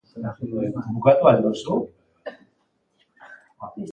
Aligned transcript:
Bukatu 0.93 1.23
al 1.31 1.39
duzu? 1.43 1.75